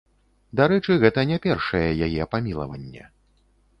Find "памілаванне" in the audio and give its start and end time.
2.33-3.03